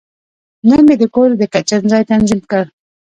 [0.67, 2.65] نن مې د کور د کچن ځای تنظیم کړ.